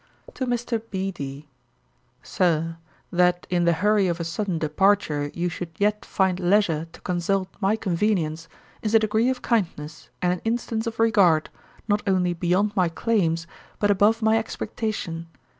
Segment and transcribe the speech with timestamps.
[0.33, 0.81] 'To MR.
[0.89, 1.47] B D.
[2.23, 2.77] 'SIR,
[3.11, 7.47] 'That in the hurry of a sudden departure you should yet find leisure to consult
[7.59, 8.47] my convenience,
[8.81, 11.51] is a degree of kindness, and an instance of regard,
[11.87, 13.45] not only beyond my claims,
[13.77, 15.27] but above my expectation.